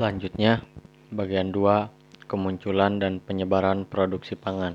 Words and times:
Selanjutnya, 0.00 0.64
bagian 1.12 1.52
2, 1.52 2.24
kemunculan 2.24 2.96
dan 2.96 3.20
penyebaran 3.20 3.84
produksi 3.84 4.32
pangan. 4.32 4.72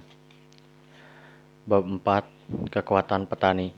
Bab 1.66 1.82
4, 1.82 2.70
kekuatan 2.70 3.26
petani. 3.26 3.74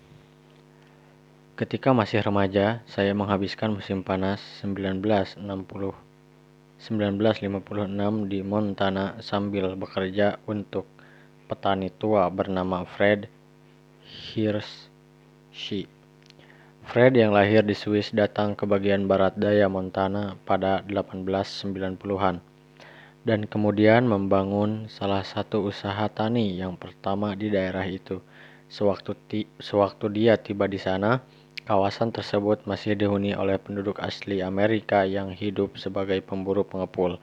Ketika 1.55 1.96
masih 1.96 2.20
remaja, 2.20 2.83
saya 2.83 3.15
menghabiskan 3.15 3.79
musim 3.79 4.04
panas 4.04 4.44
1960 4.60 5.39
1956 6.83 8.27
di 8.27 8.43
Montana 8.43 9.16
sambil 9.23 9.71
bekerja 9.79 10.43
untuk 10.52 10.84
petani 11.48 11.88
tua 11.95 12.27
bernama 12.27 12.84
Fred 12.84 13.32
Hirschi. 14.04 15.88
Fred 16.88 17.19
yang 17.19 17.35
lahir 17.35 17.67
di 17.67 17.75
Swiss 17.75 18.15
datang 18.15 18.55
ke 18.55 18.63
bagian 18.63 19.11
barat 19.11 19.35
daya 19.35 19.67
Montana 19.67 20.39
pada 20.47 20.79
1890-an 20.88 22.39
dan 23.27 23.39
kemudian 23.43 24.07
membangun 24.07 24.88
salah 24.88 25.21
satu 25.27 25.67
usaha 25.67 26.07
tani 26.07 26.55
yang 26.55 26.79
pertama 26.79 27.35
di 27.35 27.52
daerah 27.52 27.84
itu. 27.84 28.23
Sewaktu, 28.71 29.15
sewaktu 29.59 30.05
dia 30.15 30.39
tiba 30.39 30.67
di 30.67 30.79
sana, 30.79 31.20
Kawasan 31.67 32.15
tersebut 32.15 32.63
masih 32.63 32.95
dihuni 32.95 33.35
oleh 33.35 33.59
penduduk 33.59 33.99
asli 33.99 34.40
Amerika 34.40 35.04
yang 35.04 35.35
hidup 35.35 35.76
sebagai 35.76 36.23
pemburu 36.23 36.63
pengepul. 36.63 37.20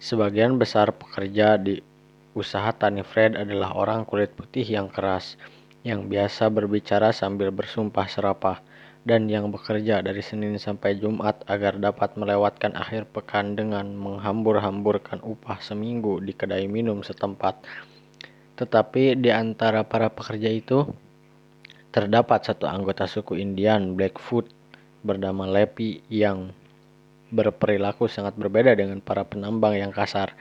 Sebagian 0.00 0.56
besar 0.56 0.96
pekerja 0.96 1.60
di 1.60 1.84
usaha 2.32 2.72
tani 2.72 3.04
Fred 3.04 3.36
adalah 3.36 3.76
orang 3.76 4.08
kulit 4.08 4.32
putih 4.32 4.64
yang 4.64 4.88
keras, 4.88 5.36
yang 5.84 6.08
biasa 6.08 6.48
berbicara 6.48 7.12
sambil 7.12 7.52
bersumpah 7.52 8.08
serapah, 8.08 8.64
dan 9.06 9.30
yang 9.30 9.54
bekerja 9.54 10.02
dari 10.02 10.18
Senin 10.18 10.58
sampai 10.58 10.98
Jumat 10.98 11.46
agar 11.46 11.78
dapat 11.78 12.18
melewatkan 12.18 12.74
akhir 12.74 13.06
pekan 13.14 13.54
dengan 13.54 13.94
menghambur-hamburkan 13.94 15.22
upah 15.22 15.62
seminggu 15.62 16.18
di 16.18 16.34
kedai 16.34 16.66
minum 16.66 17.06
setempat. 17.06 17.62
Tetapi 18.58 19.14
di 19.14 19.30
antara 19.30 19.86
para 19.86 20.10
pekerja 20.10 20.50
itu, 20.50 20.90
Terdapat 21.96 22.44
satu 22.44 22.68
anggota 22.68 23.08
suku 23.08 23.40
Indian 23.40 23.96
Blackfoot 23.96 24.52
bernama 25.00 25.48
Lepi 25.48 26.04
yang 26.12 26.52
berperilaku 27.32 28.04
sangat 28.04 28.36
berbeda 28.36 28.76
dengan 28.76 29.00
para 29.00 29.24
penambang 29.24 29.80
yang 29.80 29.96
kasar. 29.96 30.36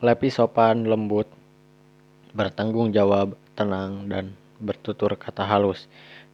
Lepi 0.00 0.32
sopan, 0.32 0.88
lembut, 0.88 1.28
bertanggung 2.32 2.96
jawab, 2.96 3.36
tenang, 3.52 4.08
dan 4.08 4.32
bertutur 4.56 5.20
kata 5.20 5.44
halus. 5.44 5.84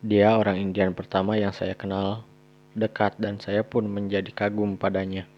Dia 0.01 0.41
orang 0.41 0.57
Indian 0.57 0.97
pertama 0.97 1.37
yang 1.37 1.53
saya 1.53 1.77
kenal 1.77 2.25
dekat 2.73 3.21
dan 3.21 3.37
saya 3.37 3.61
pun 3.61 3.85
menjadi 3.85 4.33
kagum 4.33 4.81
padanya. 4.81 5.29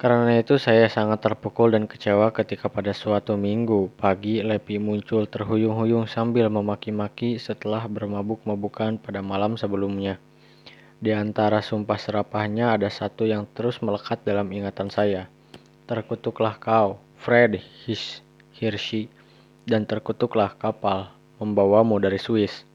Karena 0.00 0.40
itu 0.40 0.56
saya 0.56 0.88
sangat 0.88 1.20
terpukul 1.20 1.76
dan 1.76 1.84
kecewa 1.84 2.32
ketika 2.32 2.72
pada 2.72 2.96
suatu 2.96 3.36
minggu 3.36 3.92
pagi 4.00 4.40
Lepi 4.40 4.80
muncul 4.80 5.28
terhuyung-huyung 5.28 6.08
sambil 6.08 6.48
memaki-maki 6.48 7.36
setelah 7.36 7.84
bermabuk-mabukan 7.84 8.96
pada 8.96 9.20
malam 9.20 9.60
sebelumnya. 9.60 10.16
Di 11.04 11.12
antara 11.12 11.60
sumpah 11.60 12.00
serapahnya 12.00 12.80
ada 12.80 12.88
satu 12.88 13.28
yang 13.28 13.44
terus 13.52 13.84
melekat 13.84 14.24
dalam 14.24 14.48
ingatan 14.56 14.88
saya. 14.88 15.28
Terkutuklah 15.84 16.56
kau, 16.56 16.96
Fred 17.20 17.60
Hirschi, 18.56 19.19
dan 19.68 19.84
terkutuklah 19.84 20.56
kapal 20.56 21.12
membawamu 21.40 21.96
dari 22.00 22.20
Swiss. 22.20 22.68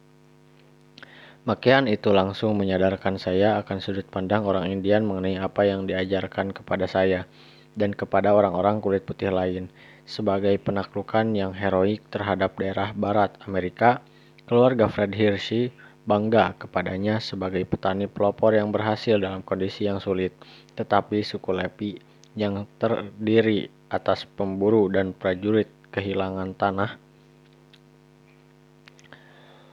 Makian 1.46 1.86
itu 1.86 2.10
langsung 2.10 2.58
menyadarkan 2.58 3.22
saya 3.22 3.62
akan 3.62 3.78
sudut 3.78 4.10
pandang 4.10 4.50
orang 4.50 4.66
Indian 4.74 5.06
mengenai 5.06 5.38
apa 5.38 5.62
yang 5.70 5.86
diajarkan 5.86 6.50
kepada 6.50 6.90
saya 6.90 7.30
dan 7.78 7.94
kepada 7.94 8.34
orang-orang 8.34 8.82
kulit 8.82 9.06
putih 9.06 9.30
lain. 9.30 9.70
Sebagai 10.10 10.58
penaklukan 10.58 11.38
yang 11.38 11.54
heroik 11.54 12.02
terhadap 12.10 12.58
daerah 12.58 12.98
barat 12.98 13.38
Amerika, 13.46 14.02
keluarga 14.50 14.90
Fred 14.90 15.14
Hirschi 15.14 15.70
bangga 16.10 16.58
kepadanya 16.58 17.22
sebagai 17.22 17.62
petani 17.66 18.10
pelopor 18.10 18.58
yang 18.58 18.74
berhasil 18.74 19.22
dalam 19.22 19.46
kondisi 19.46 19.86
yang 19.86 20.02
sulit. 20.02 20.34
Tetapi 20.74 21.22
suku 21.22 21.54
Lepi 21.54 21.92
yang 22.34 22.66
terdiri 22.82 23.70
atas 23.94 24.26
pemburu 24.26 24.90
dan 24.90 25.14
prajurit 25.14 25.70
kehilangan 25.96 26.52
tanah 26.60 27.00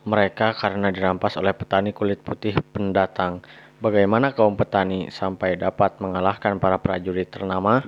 mereka 0.03 0.50
karena 0.55 0.91
dirampas 0.91 1.38
oleh 1.38 1.55
petani 1.55 1.94
kulit 1.94 2.22
putih 2.22 2.59
pendatang. 2.75 3.43
Bagaimana 3.78 4.34
kaum 4.34 4.55
petani 4.55 5.11
sampai 5.11 5.59
dapat 5.59 5.99
mengalahkan 5.99 6.59
para 6.59 6.78
prajurit 6.78 7.31
ternama? 7.31 7.82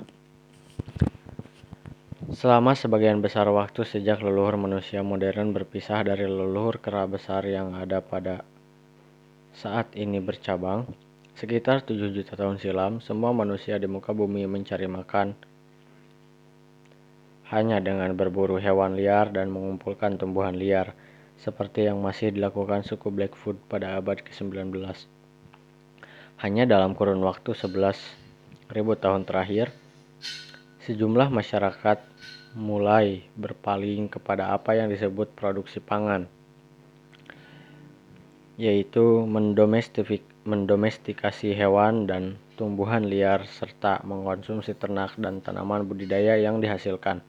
Selama 2.35 2.75
sebagian 2.75 3.23
besar 3.23 3.47
waktu 3.51 3.87
sejak 3.87 4.19
leluhur 4.19 4.59
manusia 4.59 5.03
modern 5.03 5.55
berpisah 5.55 6.03
dari 6.03 6.27
leluhur 6.27 6.83
kera 6.83 7.07
besar 7.07 7.47
yang 7.47 7.75
ada 7.75 8.03
pada 8.03 8.43
saat 9.55 9.91
ini 9.95 10.19
bercabang, 10.19 10.83
sekitar 11.39 11.87
7 11.87 12.11
juta 12.11 12.35
tahun 12.35 12.59
silam, 12.59 12.99
semua 12.99 13.31
manusia 13.31 13.79
di 13.79 13.87
muka 13.87 14.11
bumi 14.11 14.43
mencari 14.51 14.87
makan 14.87 15.54
hanya 17.55 17.79
dengan 17.79 18.11
berburu 18.19 18.59
hewan 18.59 18.99
liar 18.99 19.31
dan 19.31 19.47
mengumpulkan 19.47 20.19
tumbuhan 20.19 20.59
liar 20.59 20.91
seperti 21.39 21.87
yang 21.87 22.03
masih 22.03 22.35
dilakukan 22.35 22.83
suku 22.83 23.07
Blackfoot 23.07 23.55
pada 23.71 23.95
abad 23.95 24.19
ke-19. 24.19 24.75
Hanya 26.43 26.67
dalam 26.67 26.99
kurun 26.99 27.23
waktu 27.23 27.55
11.000 27.55 28.75
tahun 28.75 29.23
terakhir, 29.23 29.71
sejumlah 30.83 31.31
masyarakat 31.31 32.03
mulai 32.59 33.23
berpaling 33.39 34.11
kepada 34.11 34.51
apa 34.51 34.75
yang 34.75 34.91
disebut 34.91 35.31
produksi 35.31 35.79
pangan, 35.79 36.27
yaitu 38.59 39.23
mendomestikasi 40.43 41.55
hewan 41.55 42.03
dan 42.03 42.35
tumbuhan 42.59 43.07
liar 43.07 43.47
serta 43.47 44.03
mengkonsumsi 44.03 44.75
ternak 44.75 45.15
dan 45.15 45.39
tanaman 45.39 45.87
budidaya 45.87 46.35
yang 46.35 46.59
dihasilkan. 46.59 47.23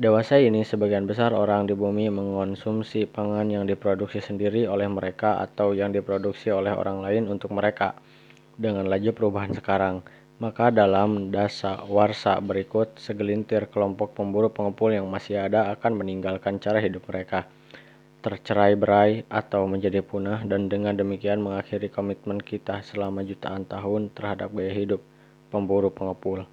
Dewasa 0.00 0.40
ini, 0.40 0.64
sebagian 0.64 1.04
besar 1.04 1.36
orang 1.36 1.68
di 1.68 1.76
bumi 1.76 2.08
mengonsumsi 2.08 3.04
pangan 3.04 3.44
yang 3.52 3.68
diproduksi 3.68 4.24
sendiri 4.24 4.64
oleh 4.64 4.88
mereka 4.88 5.36
atau 5.44 5.76
yang 5.76 5.92
diproduksi 5.92 6.48
oleh 6.48 6.72
orang 6.72 7.04
lain 7.04 7.28
untuk 7.28 7.52
mereka. 7.52 7.92
Dengan 8.56 8.88
laju 8.88 9.12
perubahan 9.12 9.52
sekarang, 9.52 10.00
maka 10.40 10.72
dalam 10.72 11.28
dasa 11.28 11.84
warsa 11.84 12.40
berikut, 12.40 12.96
segelintir 12.96 13.68
kelompok 13.68 14.16
pemburu 14.16 14.48
pengepul 14.48 14.88
yang 14.88 15.04
masih 15.04 15.36
ada 15.36 15.68
akan 15.68 16.00
meninggalkan 16.00 16.56
cara 16.56 16.80
hidup 16.80 17.04
mereka, 17.04 17.44
tercerai 18.24 18.80
berai 18.80 19.28
atau 19.28 19.68
menjadi 19.68 20.00
punah 20.00 20.40
dan 20.48 20.72
dengan 20.72 20.96
demikian 20.96 21.44
mengakhiri 21.44 21.92
komitmen 21.92 22.40
kita 22.40 22.80
selama 22.88 23.20
jutaan 23.20 23.68
tahun 23.68 24.08
terhadap 24.16 24.48
gaya 24.56 24.72
hidup 24.72 25.04
pemburu 25.52 25.92
pengepul. 25.92 26.48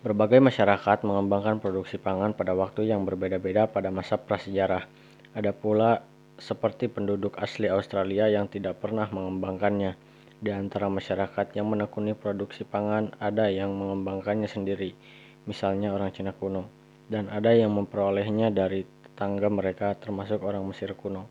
Berbagai 0.00 0.40
masyarakat 0.40 1.04
mengembangkan 1.04 1.60
produksi 1.60 2.00
pangan 2.00 2.32
pada 2.32 2.56
waktu 2.56 2.88
yang 2.88 3.04
berbeda-beda 3.04 3.68
pada 3.68 3.92
masa 3.92 4.16
prasejarah. 4.16 4.88
Ada 5.36 5.52
pula 5.52 6.00
seperti 6.40 6.88
penduduk 6.88 7.36
asli 7.36 7.68
Australia 7.68 8.24
yang 8.32 8.48
tidak 8.48 8.80
pernah 8.80 9.04
mengembangkannya. 9.12 9.92
Di 10.40 10.56
antara 10.56 10.88
masyarakat 10.88 11.52
yang 11.52 11.68
menekuni 11.68 12.16
produksi 12.16 12.64
pangan, 12.64 13.12
ada 13.20 13.52
yang 13.52 13.76
mengembangkannya 13.76 14.48
sendiri, 14.48 14.96
misalnya 15.44 15.92
orang 15.92 16.16
Cina 16.16 16.32
kuno, 16.32 16.64
dan 17.12 17.28
ada 17.28 17.52
yang 17.52 17.68
memperolehnya 17.76 18.48
dari 18.48 18.88
tetangga 19.04 19.52
mereka, 19.52 19.92
termasuk 20.00 20.40
orang 20.40 20.64
Mesir 20.64 20.96
kuno. 20.96 21.28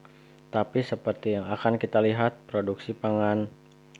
Tapi 0.54 0.86
seperti 0.86 1.42
yang 1.42 1.50
akan 1.50 1.82
kita 1.82 2.06
lihat, 2.06 2.38
produksi 2.46 2.94
pangan 2.94 3.50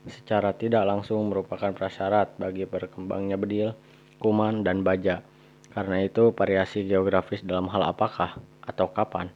secara 0.06 0.54
tidak 0.54 0.86
langsung 0.86 1.26
merupakan 1.26 1.74
prasyarat 1.74 2.38
bagi 2.38 2.70
berkembangnya 2.70 3.34
bedil, 3.34 3.74
kuman, 4.20 4.62
dan 4.62 4.84
baja. 4.84 5.24
Karena 5.72 6.04
itu, 6.04 6.30
variasi 6.36 6.84
geografis 6.84 7.40
dalam 7.40 7.66
hal 7.72 7.82
apakah 7.88 8.36
atau 8.62 8.92
kapan 8.92 9.32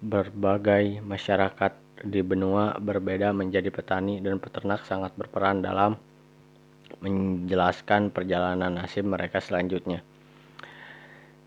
berbagai 0.00 1.04
masyarakat 1.04 1.76
di 2.00 2.24
benua 2.24 2.80
berbeda 2.80 3.36
menjadi 3.36 3.68
petani 3.68 4.24
dan 4.24 4.40
peternak 4.40 4.88
sangat 4.88 5.12
berperan 5.12 5.60
dalam 5.60 6.00
menjelaskan 7.04 8.08
perjalanan 8.08 8.80
nasib 8.80 9.04
mereka 9.04 9.38
selanjutnya. 9.38 10.00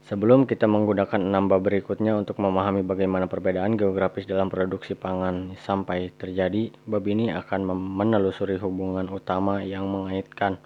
Sebelum 0.04 0.46
kita 0.46 0.68
menggunakan 0.68 1.18
enam 1.18 1.48
bab 1.48 1.64
berikutnya 1.64 2.14
untuk 2.14 2.38
memahami 2.38 2.84
bagaimana 2.84 3.26
perbedaan 3.26 3.80
geografis 3.80 4.28
dalam 4.28 4.52
produksi 4.52 4.94
pangan 5.00 5.56
sampai 5.64 6.12
terjadi, 6.14 6.76
bab 6.86 7.08
ini 7.08 7.32
akan 7.32 7.72
menelusuri 7.74 8.60
hubungan 8.60 9.08
utama 9.10 9.64
yang 9.64 9.88
mengaitkan 9.88 10.60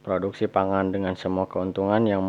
produksi 0.00 0.48
pangan 0.48 0.88
dengan 0.96 1.12
semua 1.12 1.44
keuntungan 1.44 2.00
yang 2.08 2.24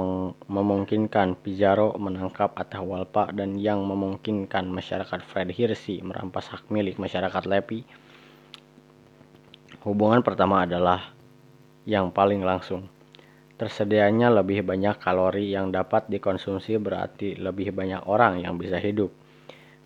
memungkinkan 0.51 1.39
Pizarro 1.39 1.95
menangkap 1.95 2.51
Atahualpa 2.59 3.31
dan 3.31 3.55
yang 3.55 3.87
memungkinkan 3.87 4.67
masyarakat 4.67 5.23
Fred 5.23 5.55
Hirschi 5.55 6.03
merampas 6.03 6.51
hak 6.51 6.67
milik 6.67 6.99
masyarakat 6.99 7.47
Lepi. 7.47 7.87
Hubungan 9.87 10.19
pertama 10.19 10.67
adalah 10.67 11.15
yang 11.87 12.11
paling 12.11 12.43
langsung. 12.43 12.91
Tersedianya 13.55 14.33
lebih 14.33 14.65
banyak 14.65 14.99
kalori 14.99 15.53
yang 15.53 15.71
dapat 15.71 16.09
dikonsumsi 16.11 16.75
berarti 16.81 17.37
lebih 17.39 17.71
banyak 17.71 18.03
orang 18.09 18.41
yang 18.43 18.57
bisa 18.59 18.81
hidup. 18.81 19.20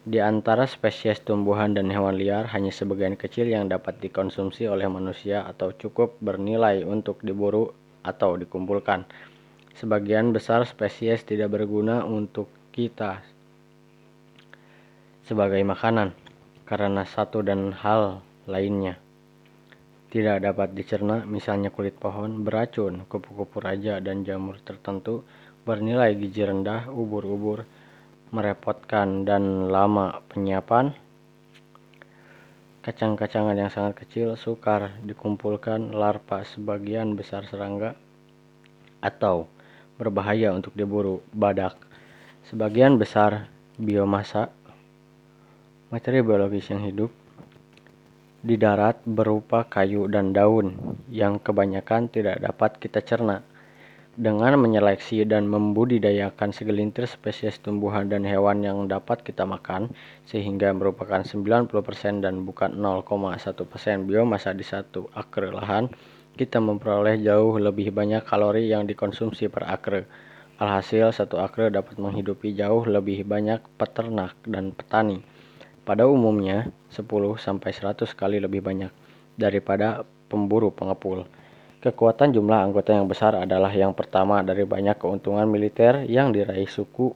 Di 0.05 0.21
antara 0.21 0.69
spesies 0.69 1.17
tumbuhan 1.25 1.73
dan 1.73 1.89
hewan 1.89 2.13
liar, 2.13 2.45
hanya 2.53 2.69
sebagian 2.69 3.17
kecil 3.17 3.49
yang 3.49 3.65
dapat 3.65 3.97
dikonsumsi 3.97 4.69
oleh 4.69 4.85
manusia 4.85 5.41
atau 5.49 5.73
cukup 5.73 6.21
bernilai 6.21 6.85
untuk 6.85 7.25
diburu 7.25 7.73
atau 8.05 8.37
dikumpulkan. 8.37 9.01
Sebagian 9.73 10.29
besar 10.29 10.61
spesies 10.69 11.25
tidak 11.25 11.57
berguna 11.57 12.05
untuk 12.05 12.53
kita 12.69 13.25
sebagai 15.25 15.65
makanan 15.65 16.13
karena 16.69 17.01
satu 17.01 17.41
dan 17.41 17.73
hal 17.73 18.21
lainnya 18.45 19.01
tidak 20.13 20.47
dapat 20.47 20.71
dicerna, 20.71 21.27
misalnya 21.27 21.73
kulit 21.73 21.97
pohon, 21.99 22.45
beracun, 22.45 23.03
kupu-kupu 23.09 23.59
raja, 23.59 23.99
dan 23.99 24.23
jamur 24.23 24.55
tertentu 24.63 25.27
bernilai 25.67 26.15
gizi 26.15 26.45
rendah, 26.45 26.87
ubur-ubur, 26.87 27.67
merepotkan, 28.35 29.23
dan 29.23 29.71
lama 29.71 30.19
penyiapan. 30.27 30.91
Kacang-kacangan 32.83 33.55
yang 33.55 33.71
sangat 33.71 34.03
kecil, 34.03 34.35
sukar, 34.35 34.99
dikumpulkan 35.07 35.95
larva 35.95 36.43
sebagian 36.43 37.15
besar 37.15 37.47
serangga, 37.47 37.95
atau 38.99 39.47
berbahaya 39.95 40.51
untuk 40.51 40.75
diburu, 40.75 41.23
badak. 41.31 41.79
Sebagian 42.51 42.99
besar 42.99 43.47
biomasa, 43.79 44.51
materi 45.87 46.19
biologis 46.19 46.67
yang 46.69 46.83
hidup, 46.83 47.09
di 48.45 48.61
darat 48.61 49.01
berupa 49.01 49.65
kayu 49.65 50.05
dan 50.05 50.29
daun 50.29 51.01
yang 51.09 51.41
kebanyakan 51.41 52.05
tidak 52.13 52.37
dapat 52.37 52.77
kita 52.77 53.01
cerna. 53.01 53.41
Dengan 54.15 54.55
menyeleksi 54.55 55.27
dan 55.27 55.51
membudidayakan 55.51 56.55
segelintir 56.55 57.03
spesies 57.03 57.59
tumbuhan 57.59 58.07
dan 58.07 58.23
hewan 58.23 58.63
yang 58.63 58.87
dapat 58.87 59.19
kita 59.27 59.43
makan, 59.43 59.91
sehingga 60.23 60.71
merupakan 60.71 61.19
90% 61.19 62.23
dan 62.23 62.47
bukan 62.47 62.79
0,1% 62.79 64.07
biomasa 64.07 64.55
di 64.55 64.63
satu 64.63 65.11
akre 65.11 65.51
lahan, 65.51 65.91
kita 66.39 66.63
memperoleh 66.63 67.19
jauh 67.19 67.59
lebih 67.59 67.91
banyak 67.91 68.23
kalori 68.23 68.71
yang 68.71 68.87
dikonsumsi 68.87 69.51
per 69.51 69.67
akre. 69.67 70.07
Alhasil, 70.63 71.11
satu 71.11 71.35
akre 71.43 71.67
dapat 71.67 71.99
menghidupi 71.99 72.55
jauh 72.55 72.87
lebih 72.87 73.27
banyak 73.27 73.59
peternak 73.75 74.31
dan 74.47 74.71
petani 74.71 75.19
pada 75.85 76.09
umumnya 76.09 76.73
10-100 76.89 77.37
kali 78.17 78.41
lebih 78.41 78.65
banyak 78.65 78.89
daripada 79.37 80.01
pemburu 80.31 80.73
pengepul. 80.73 81.29
Kekuatan 81.85 82.33
jumlah 82.33 82.65
anggota 82.65 82.97
yang 82.97 83.05
besar 83.05 83.37
adalah 83.37 83.69
yang 83.69 83.93
pertama 83.93 84.41
dari 84.41 84.65
banyak 84.65 84.97
keuntungan 84.97 85.45
militer 85.45 86.01
yang 86.09 86.33
diraih 86.33 86.65
suku 86.65 87.13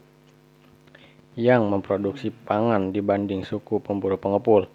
yang 1.33 1.65
memproduksi 1.65 2.29
pangan 2.29 2.93
dibanding 2.93 3.41
suku 3.41 3.81
pemburu 3.81 4.21
pengepul. 4.21 4.69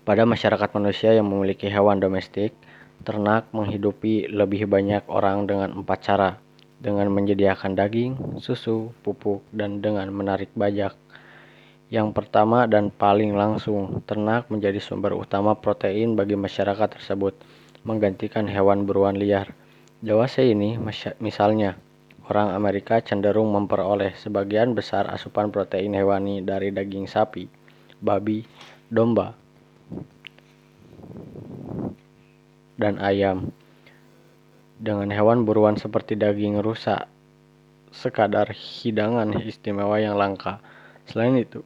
Pada 0.00 0.24
masyarakat 0.24 0.72
manusia 0.72 1.12
yang 1.12 1.28
memiliki 1.28 1.68
hewan 1.68 2.00
domestik, 2.00 2.56
ternak 3.04 3.52
menghidupi 3.52 4.32
lebih 4.32 4.64
banyak 4.64 5.04
orang 5.12 5.44
dengan 5.44 5.76
empat 5.84 5.98
cara, 6.00 6.40
dengan 6.80 7.12
menyediakan 7.12 7.76
daging, 7.76 8.40
susu, 8.40 8.96
pupuk, 9.04 9.44
dan 9.52 9.84
dengan 9.84 10.08
menarik 10.08 10.48
bajak. 10.56 10.96
Yang 11.92 12.16
pertama 12.16 12.64
dan 12.64 12.88
paling 12.88 13.36
langsung, 13.36 14.00
ternak 14.08 14.48
menjadi 14.48 14.80
sumber 14.80 15.12
utama 15.12 15.52
protein 15.52 16.16
bagi 16.16 16.32
masyarakat 16.32 16.96
tersebut, 16.96 17.36
menggantikan 17.84 18.44
hewan 18.46 18.84
buruan 18.84 19.16
liar. 19.16 19.56
Dewasa 20.00 20.40
ini, 20.40 20.80
misalnya, 21.20 21.76
orang 22.30 22.54
Amerika 22.54 23.02
cenderung 23.02 23.52
memperoleh 23.52 24.16
sebagian 24.16 24.72
besar 24.72 25.10
asupan 25.10 25.52
protein 25.52 25.92
hewani 25.92 26.40
dari 26.40 26.72
daging 26.72 27.10
sapi, 27.10 27.50
babi, 28.00 28.46
domba, 28.88 29.36
dan 32.80 32.96
ayam. 33.02 33.52
Dengan 34.80 35.12
hewan 35.12 35.44
buruan 35.44 35.76
seperti 35.76 36.16
daging 36.16 36.64
rusa, 36.64 37.04
sekadar 37.92 38.48
hidangan 38.54 39.36
istimewa 39.44 40.00
yang 40.00 40.16
langka. 40.16 40.64
Selain 41.04 41.36
itu, 41.36 41.60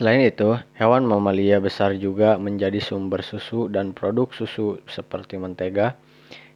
Selain 0.00 0.24
itu, 0.24 0.56
hewan 0.80 1.04
mamalia 1.04 1.60
besar 1.60 1.92
juga 1.92 2.40
menjadi 2.40 2.80
sumber 2.80 3.20
susu 3.20 3.68
dan 3.68 3.92
produk 3.92 4.32
susu 4.32 4.80
seperti 4.88 5.36
mentega, 5.36 5.92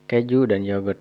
keju, 0.08 0.48
dan 0.48 0.64
yogurt. 0.64 0.96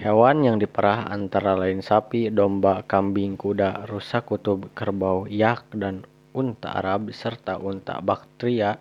Hewan 0.00 0.40
yang 0.40 0.56
diperah 0.56 1.12
antara 1.12 1.52
lain 1.52 1.84
sapi, 1.84 2.32
domba, 2.32 2.80
kambing, 2.88 3.36
kuda, 3.36 3.84
rusa 3.92 4.24
kutub, 4.24 4.72
kerbau, 4.72 5.28
yak, 5.28 5.68
dan 5.76 6.08
unta 6.32 6.80
Arab 6.80 7.12
serta 7.12 7.60
unta 7.60 8.00
baktria. 8.00 8.80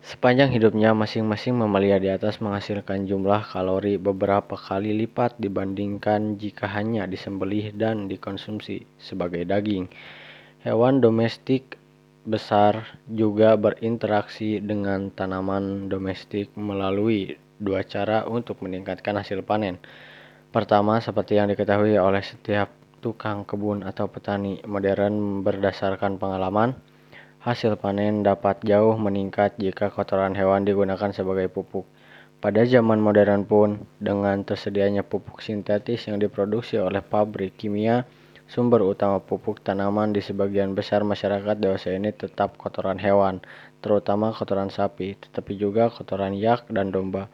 Sepanjang 0.00 0.48
hidupnya, 0.48 0.96
masing-masing 0.96 1.60
mamalia 1.60 2.00
di 2.00 2.08
atas 2.08 2.40
menghasilkan 2.40 3.04
jumlah 3.04 3.52
kalori 3.52 4.00
beberapa 4.00 4.56
kali 4.56 4.96
lipat 4.96 5.36
dibandingkan 5.36 6.40
jika 6.40 6.72
hanya 6.72 7.04
disembelih 7.04 7.76
dan 7.76 8.08
dikonsumsi 8.08 8.88
sebagai 8.96 9.44
daging. 9.44 9.92
Hewan 10.62 11.02
domestik 11.02 11.74
besar 12.22 12.86
juga 13.10 13.58
berinteraksi 13.58 14.62
dengan 14.62 15.10
tanaman 15.10 15.90
domestik 15.90 16.54
melalui 16.54 17.34
dua 17.58 17.82
cara 17.82 18.22
untuk 18.30 18.62
meningkatkan 18.62 19.18
hasil 19.18 19.42
panen. 19.42 19.82
Pertama, 20.54 21.02
seperti 21.02 21.42
yang 21.42 21.50
diketahui 21.50 21.98
oleh 21.98 22.22
setiap 22.22 22.70
tukang 23.02 23.42
kebun 23.42 23.82
atau 23.82 24.06
petani 24.06 24.62
modern 24.62 25.42
berdasarkan 25.42 26.22
pengalaman, 26.22 26.78
hasil 27.42 27.74
panen 27.74 28.22
dapat 28.22 28.62
jauh 28.62 28.94
meningkat 28.94 29.58
jika 29.58 29.90
kotoran 29.90 30.38
hewan 30.38 30.62
digunakan 30.62 31.10
sebagai 31.10 31.50
pupuk. 31.50 31.90
Pada 32.38 32.62
zaman 32.62 33.02
modern 33.02 33.50
pun, 33.50 33.82
dengan 33.98 34.46
tersedianya 34.46 35.02
pupuk 35.02 35.42
sintetis 35.42 36.06
yang 36.06 36.22
diproduksi 36.22 36.78
oleh 36.78 37.02
pabrik 37.02 37.58
kimia, 37.58 38.06
Sumber 38.52 38.84
utama 38.84 39.16
pupuk 39.16 39.64
tanaman 39.64 40.12
di 40.12 40.20
sebagian 40.20 40.76
besar 40.76 41.00
masyarakat 41.08 41.56
dewasa 41.56 41.96
ini 41.96 42.12
tetap 42.12 42.60
kotoran 42.60 43.00
hewan, 43.00 43.40
terutama 43.80 44.28
kotoran 44.28 44.68
sapi, 44.68 45.16
tetapi 45.16 45.56
juga 45.56 45.88
kotoran 45.88 46.36
yak 46.36 46.68
dan 46.68 46.92
domba. 46.92 47.32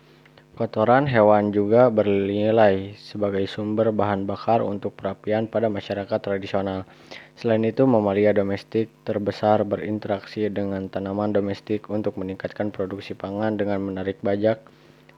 Kotoran 0.54 1.10
hewan 1.10 1.50
juga 1.50 1.90
bernilai 1.90 2.94
sebagai 2.94 3.50
sumber 3.50 3.90
bahan 3.90 4.30
bakar 4.30 4.62
untuk 4.62 4.94
perapian 4.94 5.50
pada 5.50 5.66
masyarakat 5.66 6.22
tradisional. 6.22 6.86
Selain 7.34 7.66
itu, 7.66 7.82
mamalia 7.82 8.30
domestik 8.30 8.86
terbesar 9.02 9.66
berinteraksi 9.66 10.46
dengan 10.46 10.86
tanaman 10.86 11.34
domestik 11.34 11.90
untuk 11.90 12.14
meningkatkan 12.14 12.70
produksi 12.70 13.18
pangan 13.18 13.58
dengan 13.58 13.82
menarik 13.82 14.22
bajak 14.22 14.62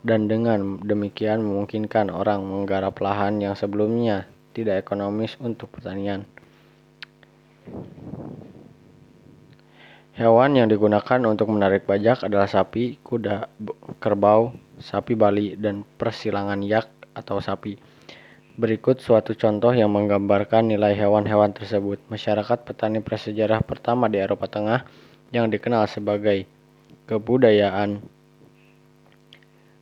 dan 0.00 0.32
dengan 0.32 0.80
demikian 0.80 1.44
memungkinkan 1.44 2.08
orang 2.08 2.40
menggarap 2.48 2.96
lahan 3.04 3.44
yang 3.44 3.52
sebelumnya 3.52 4.24
tidak 4.52 4.86
ekonomis 4.86 5.38
untuk 5.38 5.70
pertanian. 5.70 6.26
Hewan 10.20 10.52
yang 10.52 10.68
digunakan 10.68 11.20
untuk 11.24 11.48
menarik 11.48 11.88
bajak 11.88 12.28
adalah 12.28 12.44
sapi, 12.44 13.00
kuda, 13.00 13.48
kerbau, 14.02 14.52
sapi 14.76 15.16
Bali, 15.16 15.56
dan 15.56 15.86
persilangan 15.96 16.60
yak 16.60 16.90
atau 17.16 17.40
sapi. 17.40 17.80
Berikut 18.60 19.00
suatu 19.00 19.32
contoh 19.32 19.72
yang 19.72 19.88
menggambarkan 19.88 20.68
nilai 20.68 20.92
hewan-hewan 20.92 21.56
tersebut. 21.56 22.02
Masyarakat 22.12 22.68
petani 22.68 23.00
prasejarah 23.00 23.64
pertama 23.64 24.12
di 24.12 24.20
Eropa 24.20 24.44
Tengah 24.50 24.84
yang 25.32 25.48
dikenal 25.48 25.88
sebagai 25.88 26.44
kebudayaan 27.08 28.02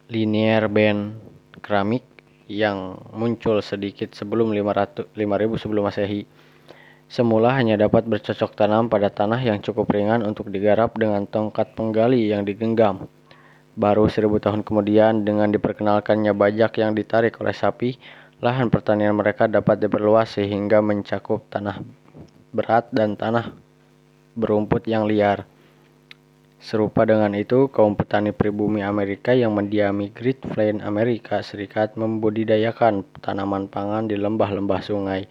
linear 0.08 0.70
band 0.70 1.18
keramik 1.60 2.06
yang 2.48 2.96
muncul 3.12 3.60
sedikit 3.60 4.16
sebelum 4.16 4.56
500, 4.56 5.12
5000 5.12 5.62
sebelum 5.62 5.84
Masehi. 5.84 6.24
Semula 7.08 7.56
hanya 7.56 7.76
dapat 7.76 8.04
bercocok 8.04 8.52
tanam 8.56 8.88
pada 8.88 9.12
tanah 9.12 9.40
yang 9.40 9.60
cukup 9.60 9.88
ringan 9.92 10.24
untuk 10.24 10.52
digarap 10.52 10.96
dengan 10.96 11.24
tongkat 11.24 11.72
penggali 11.76 12.28
yang 12.28 12.44
digenggam. 12.44 13.08
Baru 13.78 14.10
seribu 14.10 14.42
tahun 14.42 14.66
kemudian, 14.66 15.22
dengan 15.22 15.48
diperkenalkannya 15.54 16.34
bajak 16.34 16.82
yang 16.82 16.92
ditarik 16.92 17.36
oleh 17.40 17.54
sapi, 17.54 17.96
lahan 18.42 18.68
pertanian 18.68 19.14
mereka 19.14 19.46
dapat 19.46 19.80
diperluas 19.80 20.36
sehingga 20.36 20.82
mencakup 20.82 21.46
tanah 21.48 21.80
berat 22.52 22.90
dan 22.90 23.14
tanah 23.14 23.54
berumput 24.34 24.84
yang 24.88 25.04
liar. 25.04 25.44
Serupa 26.58 27.06
dengan 27.06 27.38
itu, 27.38 27.70
kaum 27.70 27.94
petani 27.94 28.34
pribumi 28.34 28.82
Amerika 28.82 29.30
yang 29.30 29.54
mendiami 29.54 30.10
Great 30.10 30.42
Plains 30.42 30.82
Amerika 30.82 31.38
Serikat 31.38 31.94
membudidayakan 31.94 33.06
tanaman 33.22 33.70
pangan 33.70 34.10
di 34.10 34.18
lembah-lembah 34.18 34.82
sungai, 34.82 35.30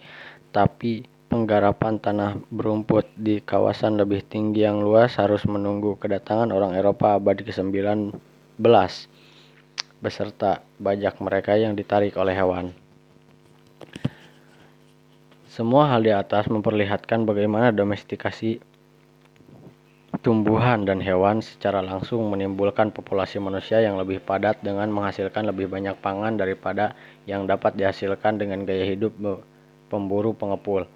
tapi 0.56 1.04
penggarapan 1.28 2.00
tanah 2.00 2.40
berumput 2.48 3.12
di 3.12 3.44
kawasan 3.44 4.00
lebih 4.00 4.24
tinggi 4.24 4.64
yang 4.64 4.80
luas 4.80 5.20
harus 5.20 5.44
menunggu 5.44 6.00
kedatangan 6.00 6.48
orang 6.48 6.72
Eropa 6.72 7.20
abad 7.20 7.36
ke-19 7.44 8.16
beserta 10.00 10.64
bajak 10.80 11.20
mereka 11.20 11.60
yang 11.60 11.76
ditarik 11.76 12.16
oleh 12.16 12.32
hewan. 12.32 12.72
Semua 15.52 15.92
hal 15.92 16.06
di 16.06 16.14
atas 16.14 16.48
memperlihatkan 16.48 17.28
bagaimana 17.28 17.74
domestikasi 17.74 18.62
tumbuhan 20.24 20.88
dan 20.88 20.98
hewan 21.04 21.44
secara 21.44 21.84
langsung 21.84 22.26
menimbulkan 22.32 22.90
populasi 22.90 23.38
manusia 23.38 23.84
yang 23.84 24.00
lebih 24.00 24.24
padat 24.24 24.58
dengan 24.64 24.88
menghasilkan 24.88 25.46
lebih 25.46 25.68
banyak 25.68 25.94
pangan 26.00 26.40
daripada 26.40 26.96
yang 27.28 27.44
dapat 27.44 27.76
dihasilkan 27.76 28.40
dengan 28.40 28.64
gaya 28.64 28.88
hidup 28.88 29.12
pemburu 29.92 30.32
pengepul. 30.32 30.88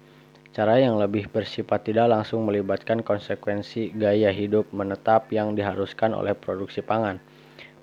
Cara 0.53 0.77
yang 0.77 1.01
lebih 1.01 1.33
bersifat 1.33 1.81
tidak 1.89 2.13
langsung 2.13 2.45
melibatkan 2.45 3.01
konsekuensi 3.01 3.93
gaya 3.97 4.29
hidup 4.29 4.69
menetap 4.69 5.33
yang 5.33 5.57
diharuskan 5.57 6.13
oleh 6.13 6.37
produksi 6.37 6.85
pangan. 6.85 7.17